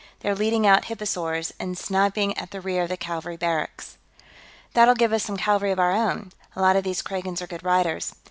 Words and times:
They're 0.21 0.33
leading 0.33 0.65
out 0.65 0.85
hipposaurs, 0.85 1.51
and 1.59 1.77
sniping 1.77 2.35
at 2.35 2.49
the 2.49 2.59
rear 2.59 2.81
of 2.81 2.89
the 2.89 2.97
cavalry 2.97 3.37
barracks." 3.37 3.99
"That'll 4.73 4.95
give 4.95 5.13
us 5.13 5.21
some 5.21 5.37
cavalry 5.37 5.71
of 5.71 5.77
our 5.79 5.91
own; 5.91 6.31
a 6.55 6.59
lot 6.63 6.75
of 6.75 6.83
these 6.83 7.03
Kragans 7.03 7.39
are 7.39 7.45
good 7.45 7.63
riders.... 7.63 8.15